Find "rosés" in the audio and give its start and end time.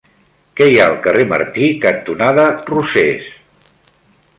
2.75-3.33